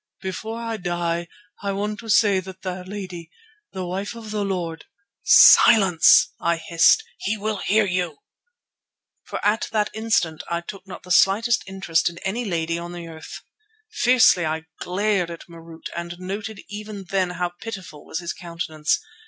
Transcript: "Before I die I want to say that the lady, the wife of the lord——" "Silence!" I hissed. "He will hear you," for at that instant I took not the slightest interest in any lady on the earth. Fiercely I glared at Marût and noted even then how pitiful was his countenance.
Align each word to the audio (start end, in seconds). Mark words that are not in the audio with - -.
"Before 0.23 0.59
I 0.59 0.77
die 0.77 1.27
I 1.61 1.73
want 1.73 1.99
to 1.99 2.09
say 2.09 2.39
that 2.39 2.63
the 2.63 2.83
lady, 2.83 3.29
the 3.71 3.85
wife 3.85 4.15
of 4.15 4.31
the 4.31 4.43
lord——" 4.43 4.85
"Silence!" 5.21 6.33
I 6.41 6.55
hissed. 6.57 7.03
"He 7.19 7.37
will 7.37 7.57
hear 7.57 7.85
you," 7.85 8.17
for 9.25 9.39
at 9.45 9.67
that 9.71 9.91
instant 9.93 10.41
I 10.49 10.61
took 10.61 10.87
not 10.87 11.03
the 11.03 11.11
slightest 11.11 11.63
interest 11.67 12.09
in 12.09 12.17
any 12.25 12.45
lady 12.45 12.79
on 12.79 12.93
the 12.93 13.07
earth. 13.07 13.41
Fiercely 13.91 14.43
I 14.43 14.63
glared 14.79 15.29
at 15.29 15.45
Marût 15.47 15.85
and 15.95 16.15
noted 16.17 16.61
even 16.67 17.03
then 17.11 17.29
how 17.37 17.49
pitiful 17.61 18.03
was 18.03 18.17
his 18.21 18.33
countenance. 18.33 18.99